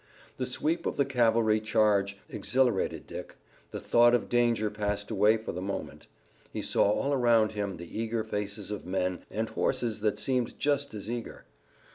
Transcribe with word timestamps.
The 0.37 0.47
sweep 0.47 0.87
of 0.87 0.95
the 0.97 1.05
cavalry 1.05 1.59
charge 1.61 2.17
exhilarated 2.27 3.05
Dick. 3.05 3.35
The 3.69 3.79
thought 3.79 4.15
of 4.15 4.29
danger 4.29 4.71
passed 4.71 5.11
away 5.11 5.37
for 5.37 5.51
the 5.51 5.61
moment. 5.61 6.07
He 6.51 6.63
saw 6.63 6.89
all 6.89 7.13
around 7.13 7.51
him 7.51 7.77
the 7.77 7.99
eager 8.01 8.23
faces 8.23 8.71
of 8.71 8.83
men, 8.83 9.19
and 9.29 9.49
horses 9.49 9.99
that 9.99 10.17
seemed 10.17 10.57
just 10.57 10.95
as 10.95 11.07
eager. 11.07 11.45